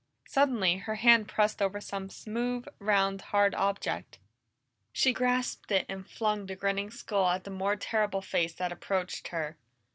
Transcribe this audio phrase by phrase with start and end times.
[0.27, 4.17] Suddenly her hand pressed over some smooth, round, hard object;
[4.91, 9.27] she grasped it and flung the grinning skull at the more terrible face that approached
[9.27, 9.57] her.